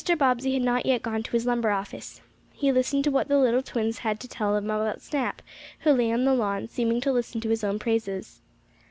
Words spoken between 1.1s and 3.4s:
to his lumber office. He listened to what the